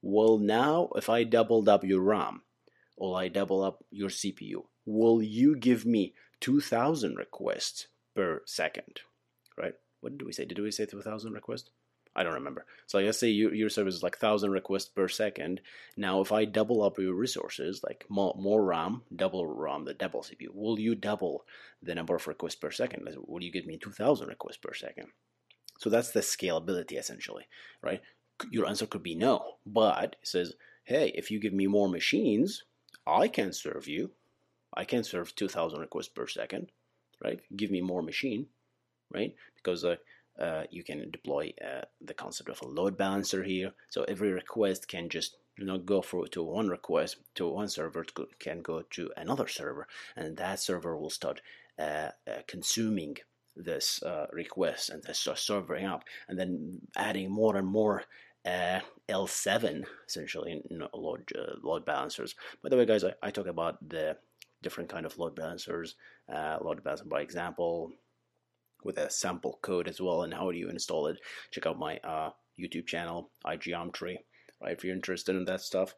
Well, 0.02 0.38
now 0.38 0.90
if 0.96 1.10
I 1.10 1.24
doubled 1.24 1.70
up 1.70 1.84
your 1.84 2.02
RAM, 2.02 2.42
or 2.98 3.18
I 3.18 3.30
double 3.30 3.64
up 3.64 3.84
your 3.90 4.10
CPU, 4.10 4.66
will 4.86 5.24
you 5.24 5.56
give 5.56 5.86
me 5.86 6.14
2,000 6.42 7.16
requests 7.16 7.88
per 8.16 8.44
second? 8.46 9.02
Right? 9.58 9.74
What 10.02 10.18
did 10.18 10.26
we 10.26 10.34
say? 10.34 10.46
Did 10.46 10.60
we 10.60 10.72
say 10.72 10.86
2,000 10.86 11.34
requests? 11.34 11.72
I 12.16 12.24
don't 12.24 12.34
remember. 12.34 12.66
So 12.88 13.00
let's 13.00 13.20
say 13.20 13.30
you, 13.30 13.52
your 13.52 13.70
service 13.70 13.96
is 13.96 14.04
like 14.04 14.18
thousand 14.18 14.52
requests 14.52 14.90
per 14.90 15.08
second. 15.08 15.62
Now, 15.96 16.20
if 16.22 16.32
I 16.32 16.44
double 16.46 16.84
up 16.84 17.00
your 17.00 17.14
resources, 17.14 17.82
like 17.88 18.06
more, 18.10 18.36
more 18.38 18.64
RAM, 18.64 19.04
double 19.16 19.46
RAM, 19.46 19.86
the 19.86 19.94
double 19.94 20.22
CPU, 20.22 20.54
will 20.54 20.78
you 20.78 20.94
double 20.94 21.46
the 21.82 21.96
number 21.96 22.16
of 22.16 22.28
requests 22.28 22.56
per 22.56 22.72
second? 22.72 23.08
Will 23.28 23.44
you 23.44 23.52
give 23.52 23.66
me 23.66 23.78
two 23.78 23.92
thousand 23.92 24.28
requests 24.28 24.58
per 24.58 24.74
second? 24.74 25.08
So 25.80 25.90
that's 25.90 26.12
the 26.12 26.20
scalability 26.20 26.98
essentially, 26.98 27.46
right? 27.82 28.02
Your 28.52 28.68
answer 28.68 28.86
could 28.86 29.04
be 29.04 29.16
no, 29.16 29.56
but 29.66 30.18
it 30.22 30.28
says, 30.28 30.54
hey, 30.84 31.12
if 31.16 31.32
you 31.32 31.40
give 31.40 31.54
me 31.54 31.68
more 31.68 31.88
machines, 31.88 32.64
I 33.08 33.28
can 33.28 33.54
serve 33.54 33.88
you. 33.88 34.12
I 34.74 34.84
can 34.84 35.04
serve 35.04 35.36
two 35.36 35.48
thousand 35.48 35.80
requests 35.80 36.10
per 36.10 36.28
second, 36.28 36.72
right? 37.24 37.40
Give 37.56 37.72
me 37.72 37.82
more 37.82 38.02
machine, 38.02 38.48
right? 39.14 39.34
Because 39.56 39.86
uh, 39.86 39.96
uh, 40.40 40.64
you 40.70 40.84
can 40.84 41.10
deploy 41.12 41.54
uh, 41.64 41.82
the 42.00 42.14
concept 42.14 42.50
of 42.50 42.62
a 42.62 42.68
load 42.68 42.98
balancer 42.98 43.44
here. 43.44 43.72
So 43.90 44.04
every 44.04 44.32
request 44.32 44.88
can 44.88 45.10
just 45.10 45.38
you 45.58 45.66
know 45.66 45.78
go 45.78 46.02
through 46.02 46.28
to 46.28 46.44
one 46.44 46.70
request 46.70 47.18
to 47.36 47.48
one 47.48 47.68
server 47.68 48.04
to, 48.04 48.28
can 48.40 48.62
go 48.62 48.84
to 48.92 49.12
another 49.18 49.48
server, 49.48 49.88
and 50.16 50.38
that 50.38 50.60
server 50.60 50.98
will 50.98 51.10
start 51.10 51.42
uh, 51.80 52.10
uh 52.28 52.42
consuming 52.48 53.18
this 53.56 54.02
uh, 54.04 54.28
request 54.32 54.90
and 54.90 55.04
start 55.16 55.38
serving 55.38 55.86
up, 55.86 56.04
and 56.28 56.40
then 56.40 56.80
adding 56.96 57.30
more 57.30 57.58
and 57.58 57.68
more 57.68 58.04
uh, 58.46 58.80
L7 59.10 59.84
essentially 60.08 60.62
load 60.94 61.32
uh, 61.38 61.56
load 61.62 61.86
balancers. 61.86 62.36
By 62.64 62.70
the 62.70 62.78
way, 62.78 62.86
guys, 62.86 63.04
I, 63.04 63.14
I 63.22 63.32
talk 63.32 63.48
about 63.48 63.78
the 63.88 64.18
different 64.62 64.90
kind 64.90 65.06
of 65.06 65.18
load 65.18 65.36
balancers. 65.36 65.96
Uh, 66.32 66.58
load 66.62 66.84
balancer, 66.84 67.06
by 67.06 67.22
example, 67.22 67.92
with 68.84 68.98
a 68.98 69.10
sample 69.10 69.60
code 69.62 69.88
as 69.88 70.02
well 70.02 70.24
and 70.24 70.34
how 70.34 70.52
do 70.52 70.58
you 70.58 70.70
install 70.70 71.08
it. 71.08 71.20
Check 71.52 71.66
out 71.66 71.80
my 71.80 71.98
uh, 71.98 72.32
youtube 72.60 72.86
channel 72.86 73.30
igeometry 73.46 74.18
right 74.62 74.74
if 74.74 74.84
you're 74.84 74.96
interested 74.96 75.36
in 75.36 75.46
that 75.46 75.62
stuff. 75.62 75.96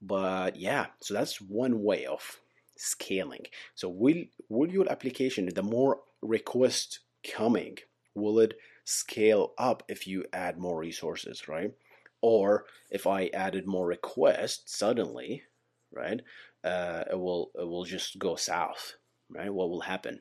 But 0.00 0.56
yeah 0.56 0.86
so 1.00 1.14
that's 1.14 1.40
one 1.40 1.82
way 1.82 2.06
of 2.06 2.40
scaling. 2.76 3.46
So 3.74 3.88
will 3.88 4.24
will 4.48 4.70
your 4.70 4.90
application 4.90 5.48
the 5.54 5.62
more 5.62 6.00
requests 6.22 7.00
coming 7.22 7.78
will 8.14 8.38
it 8.38 8.54
scale 8.84 9.52
up 9.58 9.82
if 9.88 10.06
you 10.06 10.24
add 10.32 10.58
more 10.58 10.78
resources 10.78 11.48
right? 11.48 11.72
Or 12.20 12.64
if 12.90 13.06
i 13.06 13.26
added 13.28 13.66
more 13.66 13.86
requests 13.86 14.76
suddenly 14.78 15.42
right 15.92 16.20
uh, 16.64 17.04
it 17.10 17.18
will 17.18 17.50
it 17.54 17.68
will 17.68 17.84
just 17.84 18.18
go 18.18 18.36
south 18.36 18.94
right? 19.30 19.52
What 19.52 19.70
will 19.70 19.82
happen 19.82 20.20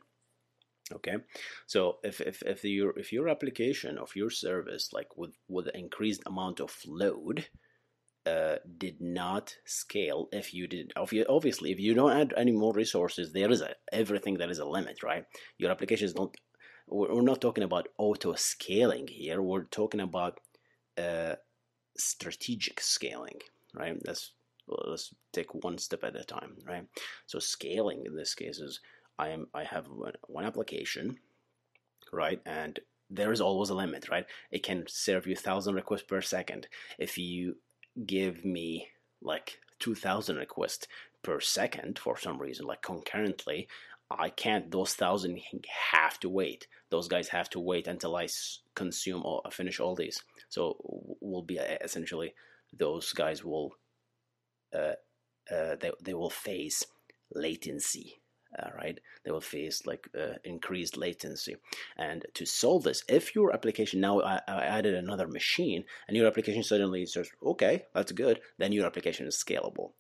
okay? 0.96 1.18
So 1.68 1.98
if 2.04 2.22
if 2.22 2.42
if 2.44 2.64
your 2.64 2.98
if 2.98 3.12
your 3.12 3.30
application 3.30 3.98
of 3.98 4.16
your 4.16 4.30
service 4.30 4.90
like 4.94 5.18
with 5.18 5.36
with 5.48 5.68
increased 5.74 6.24
amount 6.26 6.60
of 6.60 6.76
load 6.86 7.48
uh, 8.26 8.56
did 8.78 9.02
not 9.02 9.56
scale 9.66 10.30
if 10.32 10.54
you 10.54 10.68
did 10.68 10.94
obviously 10.96 11.72
if 11.72 11.80
you 11.80 11.94
don't 11.94 12.18
add 12.18 12.34
any 12.38 12.52
more 12.52 12.74
resources 12.74 13.34
there 13.34 13.52
is 13.52 13.62
a 13.62 13.76
everything 13.92 14.38
that 14.38 14.50
is 14.50 14.60
a 14.60 14.66
limit 14.66 15.04
right? 15.04 15.26
Your 15.58 15.72
applications 15.72 16.14
don't 16.14 16.36
we're 16.88 17.22
not 17.22 17.42
talking 17.42 17.64
about 17.64 17.88
auto 17.98 18.34
scaling 18.34 19.08
here 19.08 19.42
we're 19.42 19.66
talking 19.66 20.00
about 20.02 20.40
uh, 20.98 21.36
strategic 21.98 22.80
scaling 22.80 23.40
right? 23.76 23.98
Let's 24.06 24.32
well, 24.68 24.86
let's 24.92 25.14
take 25.34 25.54
one 25.54 25.78
step 25.78 26.04
at 26.04 26.16
a 26.16 26.24
time 26.24 26.56
right? 26.66 26.86
So 27.26 27.40
scaling 27.40 28.04
in 28.06 28.16
this 28.16 28.36
case 28.36 28.60
is 28.60 28.80
I 29.18 29.30
am 29.30 29.48
I 29.54 29.64
have 29.64 29.88
one 29.88 30.46
application, 30.46 31.18
right? 32.12 32.42
And 32.46 32.80
there 33.10 33.32
is 33.32 33.42
always 33.42 33.70
a 33.70 33.76
limit, 33.76 34.10
right? 34.10 34.26
It 34.52 34.64
can 34.64 34.86
serve 34.88 35.28
you 35.28 35.36
thousand 35.36 35.76
requests 35.76 36.04
per 36.04 36.22
second. 36.22 36.68
If 36.98 37.18
you 37.18 37.58
give 38.06 38.44
me 38.44 38.88
like 39.22 39.60
two 39.80 39.96
thousand 39.96 40.38
requests 40.38 40.88
per 41.22 41.40
second 41.40 42.00
for 42.00 42.18
some 42.18 42.40
reason, 42.40 42.66
like 42.66 42.82
concurrently, 42.82 43.68
I 44.10 44.30
can't. 44.30 44.72
Those 44.72 44.94
thousand 44.94 45.40
have 45.92 46.20
to 46.22 46.30
wait. 46.30 46.68
Those 46.90 47.08
guys 47.08 47.30
have 47.30 47.50
to 47.52 47.60
wait 47.60 47.88
until 47.88 48.16
I 48.16 48.28
consume 48.76 49.24
or 49.26 49.42
finish 49.52 49.80
all 49.80 49.96
these. 49.96 50.22
So 50.50 50.78
we'll 51.22 51.44
be 51.44 51.58
essentially 51.58 52.34
those 52.78 53.14
guys 53.14 53.44
will 53.44 53.74
uh, 54.74 54.94
uh, 55.52 55.76
they, 55.80 55.92
they 56.02 56.14
will 56.14 56.30
face 56.30 56.86
latency 57.34 58.23
right 58.78 59.00
they 59.24 59.32
will 59.32 59.42
face 59.42 59.86
like 59.86 60.08
uh, 60.20 60.34
increased 60.44 60.98
latency. 60.98 61.56
And 61.98 62.26
to 62.34 62.46
solve 62.46 62.84
this 62.84 63.04
if 63.08 63.36
your 63.36 63.54
application 63.54 64.00
now 64.00 64.22
I, 64.22 64.42
I, 64.48 64.64
added 64.64 64.94
another 64.96 65.28
machine 65.28 65.86
and 66.08 66.18
your 66.18 66.28
application 66.28 66.64
suddenly 66.64 67.06
says 67.06 67.30
okay 67.44 67.84
that's 67.94 68.12
good 68.12 68.42
then 68.58 68.72
your 68.72 68.86
application 68.86 69.28
is 69.28 69.36
scalable 69.36 69.92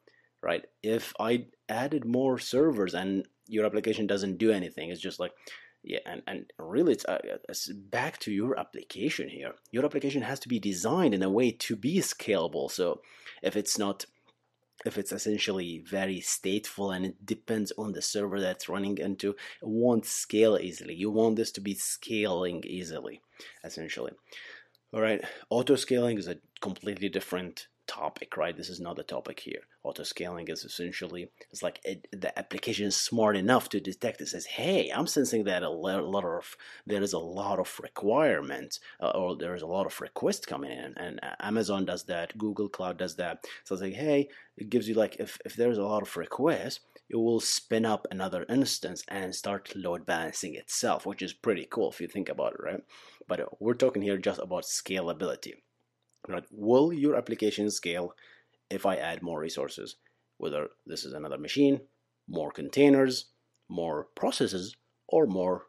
right? 0.41 0.65
If 0.81 1.13
i 1.19 1.45
added 1.69 2.05
more 2.05 2.37
servers 2.37 2.93
and 2.93 3.25
your 3.47 3.65
application 3.65 4.07
doesn't 4.07 4.37
do 4.37 4.51
anything 4.51 4.89
it's 4.89 5.01
just 5.01 5.19
like 5.19 5.31
yeah 5.83 5.99
and, 6.05 6.21
and 6.27 6.51
really 6.57 6.93
it's, 6.93 7.05
uh, 7.05 7.19
it's 7.49 7.71
back 7.71 8.19
to 8.19 8.31
your 8.31 8.59
application 8.59 9.29
here. 9.29 9.53
Your 9.71 9.85
application 9.85 10.21
has 10.21 10.39
to 10.41 10.49
be 10.49 10.59
designed 10.59 11.13
in 11.13 11.23
a 11.23 11.29
way 11.29 11.51
to 11.51 11.75
be 11.75 11.99
scalable. 11.99 12.69
So 12.71 13.01
if 13.41 13.55
it's 13.55 13.77
not 13.77 14.05
if 14.85 14.97
it's 14.97 15.11
essentially 15.11 15.79
very 15.79 16.19
stateful 16.19 16.95
and 16.95 17.05
it 17.05 17.25
depends 17.25 17.71
on 17.77 17.91
the 17.91 18.01
server 18.01 18.39
that's 18.39 18.69
running 18.69 18.97
into 18.97 19.31
it 19.31 19.37
won't 19.61 20.05
scale 20.05 20.57
easily. 20.59 20.93
You 20.93 21.11
want 21.11 21.35
this 21.35 21.51
to 21.53 21.61
be 21.61 21.73
scaling 21.75 22.63
easily 22.65 23.21
essentially. 23.63 24.11
All 24.93 25.01
right 25.01 25.23
auto 25.49 25.75
scaling 25.75 26.17
is 26.17 26.27
a 26.27 26.37
completely 26.61 27.09
different 27.09 27.67
topic, 27.87 28.37
right? 28.37 28.55
This 28.55 28.69
is 28.69 28.79
not 28.79 28.95
the 28.95 29.03
topic 29.03 29.39
here. 29.39 29.61
Auto 29.83 30.03
scaling 30.03 30.47
is 30.47 30.63
essentially 30.63 31.29
it's 31.51 31.61
like 31.61 31.79
it, 31.83 32.07
the 32.11 32.37
application 32.37 32.87
is 32.87 32.95
smart 32.95 33.35
enough 33.35 33.69
to 33.69 33.79
detect 33.79 34.21
it. 34.21 34.27
Says, 34.27 34.45
"Hey, 34.45 34.89
I'm 34.89 35.07
sensing 35.07 35.43
that 35.45 35.63
a 35.63 35.69
lot 35.69 36.25
of 36.25 36.55
there 36.85 37.01
is 37.01 37.13
a 37.13 37.19
lot 37.19 37.59
of 37.59 37.79
requirement 37.81 38.79
uh, 39.01 39.09
or 39.11 39.35
there 39.35 39.55
is 39.55 39.61
a 39.61 39.67
lot 39.67 39.85
of 39.85 39.99
requests 40.01 40.45
coming 40.45 40.71
in." 40.71 40.93
And 40.97 41.19
Amazon 41.39 41.85
does 41.85 42.03
that, 42.05 42.37
Google 42.37 42.69
Cloud 42.69 42.97
does 42.97 43.15
that. 43.17 43.45
So 43.63 43.75
it's 43.75 43.81
like, 43.81 43.93
"Hey, 43.93 44.29
it 44.57 44.69
gives 44.69 44.87
you 44.87 44.95
like 44.95 45.17
if 45.19 45.39
if 45.45 45.55
there's 45.55 45.77
a 45.77 45.83
lot 45.83 46.03
of 46.03 46.15
requests, 46.17 46.79
it 47.09 47.17
will 47.17 47.39
spin 47.39 47.85
up 47.85 48.07
another 48.11 48.45
instance 48.49 49.03
and 49.07 49.35
start 49.35 49.75
load 49.75 50.05
balancing 50.05 50.55
itself, 50.55 51.05
which 51.05 51.21
is 51.21 51.33
pretty 51.33 51.67
cool 51.69 51.89
if 51.91 51.99
you 51.99 52.07
think 52.07 52.29
about 52.29 52.53
it, 52.53 52.63
right? 52.63 52.83
But 53.27 53.39
uh, 53.39 53.45
we're 53.59 53.73
talking 53.73 54.01
here 54.01 54.17
just 54.17 54.39
about 54.39 54.63
scalability 54.63 55.53
right. 56.27 56.45
Will 56.51 56.93
your 56.93 57.15
application 57.15 57.69
scale 57.69 58.15
if 58.69 58.85
i 58.85 58.95
add 58.95 59.21
more 59.21 59.39
resources? 59.39 59.95
Whether 60.37 60.69
this 60.85 61.05
is 61.05 61.13
another 61.13 61.37
machine 61.37 61.81
more 62.27 62.51
containers 62.51 63.25
more 63.69 64.07
processes 64.15 64.75
or 65.07 65.25
more 65.25 65.63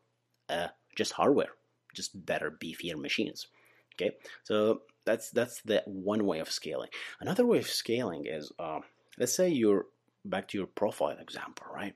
uh, 0.48 0.68
just 0.96 1.12
hardware 1.12 1.50
just 1.94 2.26
better 2.26 2.50
beefier 2.50 2.96
machines. 2.96 3.46
Okay? 3.94 4.16
So 4.42 4.82
that's 5.04 5.30
that's 5.30 5.62
the 5.62 5.82
one 5.86 6.26
way 6.26 6.40
of 6.40 6.50
scaling. 6.50 6.90
Another 7.20 7.46
way 7.46 7.58
of 7.58 7.68
scaling 7.68 8.26
is 8.26 8.52
uh, 8.58 8.80
let's 9.18 9.34
say 9.34 9.48
you're 9.48 9.86
back 10.24 10.48
to 10.48 10.58
your 10.58 10.66
profile 10.66 11.16
example 11.18 11.66
right? 11.72 11.94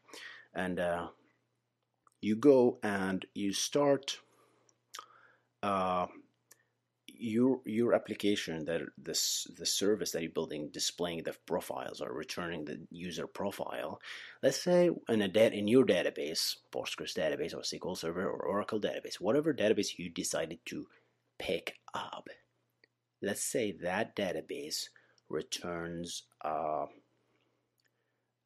And 0.54 0.80
uh, 0.80 1.08
you 2.20 2.36
go 2.36 2.78
and 2.82 3.24
you 3.34 3.52
start 3.52 4.20
uh, 5.62 6.06
your 7.18 7.60
your 7.64 7.94
application 7.94 8.64
that 8.64 8.82
this 8.96 9.46
the 9.58 9.66
service 9.66 10.12
that 10.12 10.22
you're 10.22 10.30
building 10.30 10.68
displaying 10.72 11.22
the 11.24 11.34
profiles 11.46 12.00
or 12.00 12.12
returning 12.12 12.64
the 12.64 12.78
user 12.90 13.26
profile 13.26 14.00
let's 14.42 14.62
say 14.62 14.90
in 15.08 15.22
a 15.22 15.28
dat 15.28 15.52
in 15.52 15.66
your 15.66 15.84
database 15.84 16.56
postgres 16.72 17.14
database 17.14 17.54
or 17.54 17.62
sql 17.62 17.96
server 17.96 18.28
or 18.28 18.46
oracle 18.46 18.80
database 18.80 19.16
whatever 19.20 19.52
database 19.52 19.98
you 19.98 20.08
decided 20.08 20.58
to 20.64 20.86
pick 21.38 21.74
up 21.92 22.28
let's 23.20 23.42
say 23.42 23.72
that 23.72 24.14
database 24.14 24.88
returns 25.28 26.22
uh, 26.44 26.86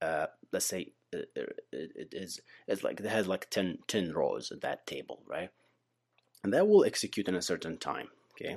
uh, 0.01 0.27
let's 0.51 0.67
say 0.67 0.93
it, 1.13 1.31
it, 1.37 1.63
it 1.73 2.09
is 2.13 2.41
it's 2.67 2.83
like 2.83 2.99
it 2.99 3.07
has 3.07 3.29
like 3.29 3.51
10, 3.51 3.79
10 3.87 4.13
rows 4.13 4.51
at 4.51 4.63
that 4.63 4.87
table 4.87 5.23
right? 5.29 5.51
And 6.43 6.53
that 6.53 6.67
will 6.67 6.85
execute 6.85 7.29
in 7.29 7.37
a 7.37 7.43
certain 7.43 7.79
time 7.79 8.09
okay 8.35 8.57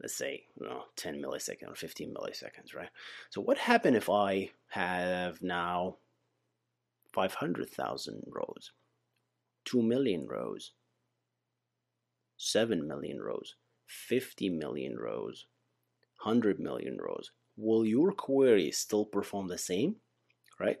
let's 0.00 0.14
say 0.16 0.44
you 0.58 0.66
know 0.66 0.84
10 0.96 1.20
milliseconds 1.20 1.70
or 1.70 1.74
15 1.74 2.14
milliseconds 2.14 2.74
right? 2.74 2.90
So 3.30 3.40
what 3.40 3.58
happened 3.58 3.96
if 3.96 4.08
i 4.08 4.50
have 4.68 5.42
now 5.42 5.96
500,000 7.12 8.22
rows 8.28 8.72
2 9.64 9.82
million 9.82 10.26
rows 10.26 10.72
7 12.36 12.86
million 12.86 13.20
rows 13.20 13.54
50 13.86 14.48
million 14.50 14.96
rows 14.96 15.46
100 16.22 16.60
million 16.60 16.98
rows? 17.00 17.30
Will 17.56 17.84
your 17.84 18.12
query 18.12 18.70
still 18.70 19.04
perform 19.04 19.48
the 19.48 19.58
same 19.58 19.96
right? 20.58 20.78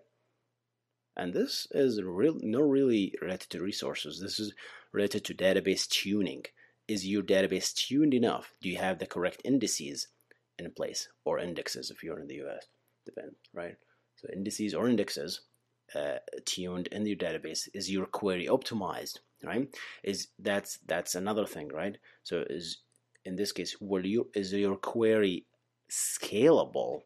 And 1.16 1.34
this 1.34 1.66
is 1.72 2.00
real 2.02 2.38
not 2.40 2.68
really 2.68 3.14
related 3.20 3.50
to 3.50 3.60
resources. 3.60 4.20
This 4.20 4.38
is 4.38 4.54
related 4.92 5.24
to 5.24 5.34
database 5.34 5.88
tuning 5.88 6.44
is 6.90 7.06
your 7.06 7.22
database 7.22 7.72
tuned 7.72 8.14
enough? 8.14 8.56
Do 8.60 8.68
you 8.68 8.78
have 8.78 8.98
the 8.98 9.06
correct 9.06 9.40
indices 9.44 10.08
in 10.58 10.68
place 10.72 11.08
or 11.24 11.38
indexes 11.38 11.88
if 11.90 12.02
you're 12.02 12.18
in 12.18 12.26
the 12.26 12.42
US? 12.46 12.66
Depends, 13.06 13.36
right? 13.54 13.76
So 14.16 14.28
indices 14.32 14.74
or 14.74 14.88
indexes 14.88 15.42
uh, 15.94 16.18
tuned 16.44 16.88
in 16.88 17.06
your 17.06 17.16
database. 17.16 17.68
Is 17.72 17.90
your 17.90 18.06
query 18.06 18.46
optimized? 18.46 19.18
Right? 19.44 19.68
Is 20.02 20.28
that's 20.38 20.78
that's 20.86 21.14
another 21.14 21.46
thing, 21.46 21.68
right? 21.68 21.96
So 22.24 22.44
is 22.50 22.78
in 23.24 23.36
this 23.36 23.52
case, 23.52 23.76
will 23.80 24.04
you 24.04 24.28
is 24.34 24.52
your 24.52 24.76
query 24.76 25.46
scalable 25.88 27.02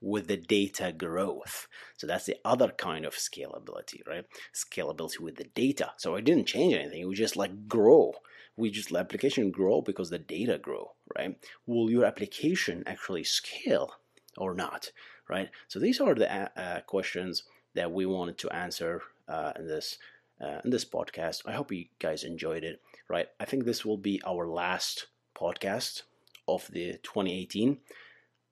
with 0.00 0.28
the 0.28 0.36
data 0.36 0.92
growth. 0.92 1.66
So 1.96 2.06
that's 2.06 2.26
the 2.26 2.36
other 2.44 2.68
kind 2.68 3.04
of 3.04 3.14
scalability, 3.14 4.06
right? 4.06 4.24
Scalability 4.54 5.18
with 5.20 5.36
the 5.36 5.48
data. 5.54 5.92
So 5.96 6.14
I 6.14 6.20
didn't 6.20 6.46
change 6.46 6.74
anything. 6.74 7.00
it 7.00 7.08
was 7.08 7.18
just 7.18 7.36
like 7.36 7.68
grow. 7.68 8.12
We 8.58 8.70
just 8.70 8.90
let 8.90 9.04
application 9.04 9.50
grow 9.50 9.80
because 9.80 10.10
the 10.10 10.18
data 10.18 10.58
grow, 10.58 10.92
right? 11.16 11.38
Will 11.66 11.90
your 11.90 12.04
application 12.04 12.82
actually 12.86 13.24
scale 13.24 13.94
or 14.36 14.52
not, 14.52 14.90
right? 15.28 15.48
So 15.68 15.78
these 15.78 16.00
are 16.00 16.14
the 16.14 16.28
uh, 16.30 16.48
uh 16.56 16.80
questions 16.80 17.44
that 17.74 17.92
we 17.92 18.04
wanted 18.04 18.36
to 18.38 18.50
answer 18.50 19.02
uh, 19.28 19.52
in 19.56 19.68
this 19.68 19.98
uh, 20.40 20.58
in 20.64 20.70
this 20.70 20.84
podcast. 20.84 21.42
I 21.46 21.52
hope 21.52 21.72
you 21.72 21.86
guys 22.00 22.24
enjoyed 22.24 22.64
it, 22.64 22.80
right? 23.08 23.28
I 23.38 23.44
think 23.44 23.64
this 23.64 23.84
will 23.84 23.96
be 23.96 24.20
our 24.26 24.48
last 24.48 25.06
podcast 25.36 26.02
of 26.46 26.68
the 26.72 26.94
2018. 27.04 27.78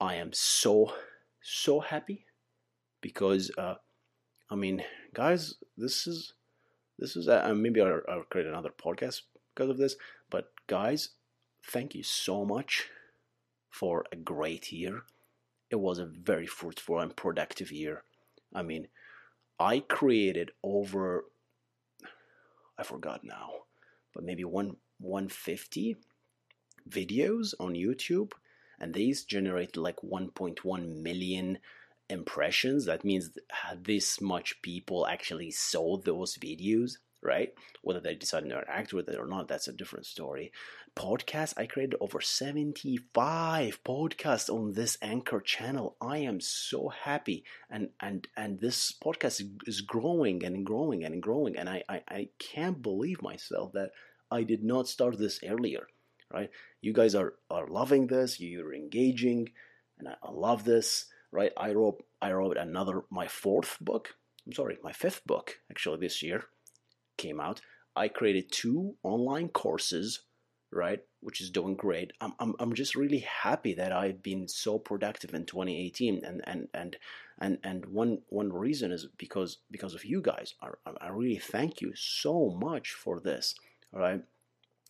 I 0.01 0.15
am 0.15 0.33
so 0.33 0.93
so 1.43 1.81
happy 1.81 2.27
because 3.01 3.51
uh, 3.59 3.75
I 4.51 4.55
mean, 4.55 4.85
guys, 5.15 5.55
this 5.77 6.07
is 6.07 6.35
this 6.99 7.17
is 7.17 7.29
uh, 7.29 7.53
maybe 7.55 7.81
I'll, 7.81 8.01
I'll 8.09 8.23
create 8.31 8.47
another 8.47 8.71
podcast 8.71 9.23
because 9.57 9.71
of 9.71 9.79
this. 9.79 9.97
But 10.31 10.53
guys, 10.67 11.11
thank 11.65 11.95
you 11.95 12.03
so 12.03 12.45
much 12.45 12.89
for 13.71 14.05
a 14.13 14.17
great 14.17 14.71
year. 14.71 15.03
It 15.71 15.81
was 15.81 15.99
a 15.99 16.07
very 16.07 16.47
fruitful 16.47 17.01
and 17.01 17.17
productive 17.17 17.73
year. 17.73 18.05
I 18.55 18.63
mean, 18.63 18.89
I 19.59 19.81
created 19.81 20.53
over 20.63 21.25
I 22.79 22.83
forgot 22.83 23.25
now, 23.25 23.51
but 24.15 24.23
maybe 24.23 24.45
one 24.45 24.77
150 24.99 25.97
videos 26.89 27.55
on 27.59 27.75
YouTube 27.75 28.33
and 28.79 28.95
these 28.95 29.25
generate 29.25 29.77
like 29.77 29.97
1.1 29.97 31.03
million 31.03 31.59
impressions 32.09 32.85
that 32.85 33.05
means 33.05 33.31
this 33.83 34.21
much 34.21 34.63
people 34.63 35.07
actually 35.07 35.51
saw 35.51 35.97
those 35.97 36.37
videos 36.37 36.99
right 37.23 37.55
whether 37.83 38.01
they 38.01 38.15
decide 38.15 38.41
to 38.41 38.47
interact 38.47 38.93
with 38.93 39.09
it 39.09 39.19
or 39.19 39.27
not 39.27 39.49
that's 39.49 39.69
a 39.69 39.73
different 39.73 40.07
story 40.07 40.53
podcasts 40.95 41.55
i 41.57 41.67
created 41.67 41.97
over 42.01 42.21
75 42.21 43.83
podcasts 43.85 44.51
on 44.51 44.73
this 44.73 44.99
anchor 45.03 45.41
channel 45.41 45.97
i 46.01 46.19
am 46.19 46.41
so 46.41 46.89
happy 46.89 47.45
and 47.71 47.89
and 48.01 48.29
and 48.37 48.61
this 48.61 48.93
podcast 48.93 49.43
is 49.67 49.81
growing 49.81 50.45
and 50.45 50.65
growing 50.65 51.05
and 51.05 51.23
growing 51.23 51.57
and 51.57 51.69
i 51.69 51.83
i, 51.89 52.03
I 52.09 52.29
can't 52.39 52.83
believe 52.83 53.23
myself 53.23 53.73
that 53.73 53.91
i 54.31 54.43
did 54.43 54.63
not 54.63 54.89
start 54.89 55.19
this 55.19 55.41
earlier 55.45 55.87
right? 56.33 56.51
You 56.81 56.93
guys 56.93 57.15
are 57.15 57.35
are 57.51 57.67
loving 57.69 58.07
this. 58.07 58.41
You're 58.41 58.75
engaging, 58.75 59.51
and 59.99 60.09
I, 60.09 60.15
I 60.23 60.31
love 60.31 60.65
this, 60.65 61.07
right? 61.31 61.53
I 61.57 61.73
wrote 61.73 62.05
I 62.21 62.33
wrote 62.33 62.57
another 62.57 63.05
my 63.11 63.29
fourth 63.29 63.77
book. 63.81 64.15
I'm 64.47 64.53
sorry, 64.53 64.79
my 64.83 64.93
fifth 64.93 65.27
book 65.27 65.59
actually 65.71 65.99
this 65.99 66.23
year 66.23 66.45
came 67.17 67.41
out. 67.41 67.61
I 67.95 68.09
created 68.09 68.53
two 68.53 68.97
online 69.03 69.49
courses, 69.49 70.21
right, 70.71 71.01
which 71.21 71.41
is 71.41 71.51
doing 71.51 71.77
great. 71.77 72.13
I'm 72.21 72.35
I'm 72.39 72.55
I'm 72.59 72.75
just 72.75 72.95
really 72.95 73.21
happy 73.43 73.75
that 73.75 73.93
I've 73.93 74.23
been 74.23 74.49
so 74.49 74.79
productive 74.79 75.35
in 75.35 75.47
2018, 75.47 76.25
and 76.25 76.43
and 76.45 76.69
and 76.75 76.97
and 77.41 77.59
and 77.63 77.87
one 77.87 78.19
one 78.29 78.53
reason 78.53 78.93
is 78.93 79.09
because 79.17 79.59
because 79.71 79.95
of 79.95 80.05
you 80.05 80.21
guys. 80.21 80.55
I 80.61 80.69
I 81.01 81.09
really 81.09 81.39
thank 81.39 81.81
you 81.81 81.93
so 81.95 82.51
much 82.61 82.93
for 82.93 83.21
this. 83.21 83.55
All 83.95 84.01
right 84.01 84.23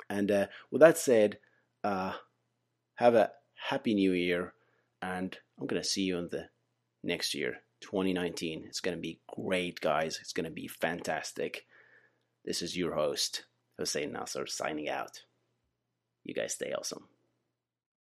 and 0.08 0.30
uh, 0.30 0.46
with 0.70 0.80
that 0.80 0.98
said, 0.98 1.38
uh, 1.82 2.12
have 2.96 3.14
a 3.14 3.32
happy 3.54 3.94
new 3.94 4.12
year 4.12 4.54
and 5.02 5.36
I'm 5.58 5.66
to 5.82 5.88
see 5.88 6.02
you 6.02 6.18
in 6.18 6.28
the 6.30 6.48
next 7.02 7.34
year, 7.34 7.58
2019. 7.80 8.64
It's 8.66 8.80
to 8.96 9.00
be 9.00 9.20
great, 9.28 9.80
guys. 9.80 10.18
It's 10.20 10.32
to 10.44 10.50
be 10.50 10.68
fantastic. 10.68 11.66
This 12.46 12.62
is 12.62 12.76
your 12.76 12.94
host, 12.94 13.44
Hussein 13.76 14.12
Nasser, 14.12 14.46
signing 14.46 14.88
out. 14.88 15.22
You 16.22 16.32
guys 16.32 16.54
stay 16.54 16.72
awesome. 16.72 17.08